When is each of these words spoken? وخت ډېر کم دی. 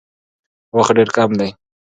وخت 0.77 0.93
ډېر 0.97 1.09
کم 1.15 1.29
دی. 1.39 1.49